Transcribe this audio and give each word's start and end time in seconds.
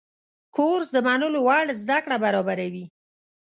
کورس 0.55 0.87
د 0.93 0.97
منلو 1.07 1.39
وړ 1.47 1.65
زده 1.81 1.97
کړه 2.03 2.17
برابروي. 2.23 2.85